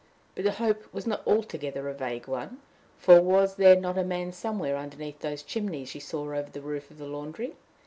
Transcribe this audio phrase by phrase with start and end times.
[0.33, 2.57] But the hope was not altogether a vague one;
[2.97, 6.89] for was there not a man somewhere underneath those chimneys she saw over the roof
[6.89, 7.53] of the laundry?